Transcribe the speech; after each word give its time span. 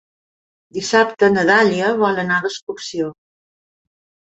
Dissabte 0.77 1.29
na 1.35 1.45
Dàlia 1.51 1.95
vol 2.03 2.25
anar 2.27 2.43
d'excursió. 2.49 3.15